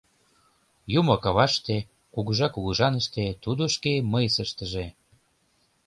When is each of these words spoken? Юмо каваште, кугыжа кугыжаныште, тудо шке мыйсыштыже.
Юмо 0.99 1.15
каваште, 1.23 1.77
кугыжа 2.13 2.47
кугыжаныште, 2.51 3.25
тудо 3.43 3.63
шке 3.75 3.93
мыйсыштыже. 4.11 4.85